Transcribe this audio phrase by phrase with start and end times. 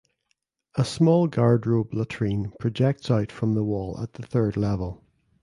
[0.73, 5.03] A small garderobe latrine projects out from the wall at the third level.